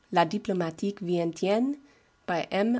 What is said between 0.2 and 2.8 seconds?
Diplomatic Venitienne, by M.